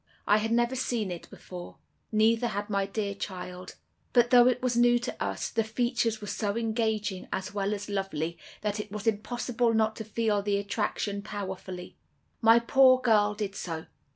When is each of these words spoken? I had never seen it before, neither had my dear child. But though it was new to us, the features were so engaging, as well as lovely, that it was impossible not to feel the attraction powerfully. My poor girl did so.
I 0.25 0.37
had 0.37 0.51
never 0.51 0.75
seen 0.75 1.11
it 1.11 1.29
before, 1.29 1.77
neither 2.11 2.47
had 2.47 2.71
my 2.71 2.87
dear 2.87 3.13
child. 3.13 3.75
But 4.13 4.31
though 4.31 4.47
it 4.47 4.59
was 4.63 4.75
new 4.75 4.97
to 4.97 5.23
us, 5.23 5.51
the 5.51 5.63
features 5.63 6.19
were 6.19 6.25
so 6.25 6.57
engaging, 6.57 7.27
as 7.31 7.53
well 7.53 7.71
as 7.71 7.87
lovely, 7.87 8.39
that 8.61 8.79
it 8.79 8.91
was 8.91 9.05
impossible 9.05 9.75
not 9.75 9.95
to 9.97 10.03
feel 10.03 10.41
the 10.41 10.57
attraction 10.57 11.21
powerfully. 11.21 11.97
My 12.41 12.57
poor 12.57 12.99
girl 12.99 13.35
did 13.35 13.53
so. 13.55 13.85